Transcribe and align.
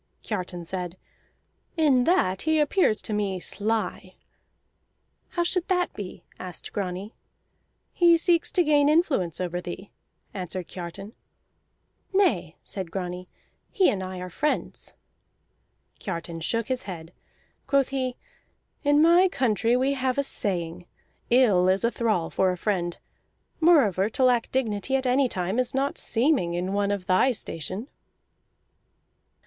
Kiartan 0.23 0.65
said: 0.65 0.97
"In 1.77 2.05
that 2.05 2.41
he 2.41 2.57
appears 2.57 3.03
to 3.03 3.13
me 3.13 3.39
sly." 3.39 4.15
"How 5.29 5.43
should 5.43 5.67
that 5.67 5.93
be?" 5.93 6.23
asked 6.39 6.73
Grani. 6.73 7.13
"He 7.93 8.17
seeks 8.17 8.51
to 8.53 8.63
gain 8.63 8.89
influence 8.89 9.39
over 9.39 9.61
thee," 9.61 9.91
answered 10.33 10.67
Kiartan. 10.67 11.13
"Nay," 12.13 12.55
said 12.63 12.89
Grani, 12.89 13.27
"he 13.69 13.91
and 13.91 14.01
I 14.01 14.17
are 14.21 14.29
friends." 14.31 14.95
Kiartan 15.99 16.39
shook 16.39 16.67
his 16.67 16.83
head. 16.89 17.13
Quoth 17.67 17.89
he: 17.89 18.15
"In 18.83 19.03
my 19.03 19.27
country 19.27 19.77
we 19.77 19.93
have 19.93 20.17
a 20.17 20.23
saying: 20.23 20.87
'Ill 21.29 21.69
is 21.69 21.83
a 21.83 21.91
thrall 21.91 22.31
for 22.31 22.51
a 22.51 22.57
friend.' 22.57 22.97
Moreover, 23.59 24.09
to 24.09 24.23
lack 24.23 24.51
dignity 24.51 24.95
at 24.95 25.05
any 25.05 25.29
time 25.29 25.59
is 25.59 25.75
not 25.75 25.95
seeming 25.95 26.55
in 26.55 26.73
one 26.73 26.89
of 26.89 27.05
thy 27.05 27.29
station." 27.29 27.87